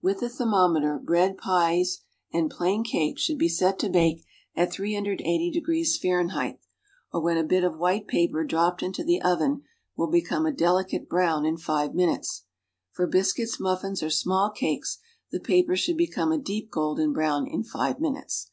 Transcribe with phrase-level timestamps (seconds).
[0.00, 4.22] With a thermometer, bread, pies and plain cake should be set to bake
[4.54, 5.88] at 380°
[6.52, 6.56] F.,
[7.12, 9.62] or when a bit of wliite paper dropped into the oven
[9.96, 12.44] will become a delicate brown in five minutes,
[12.92, 14.98] for biscuits, muffins, or small cakes,
[15.32, 18.52] the pa[)er should become a deep golden brown in five minutes.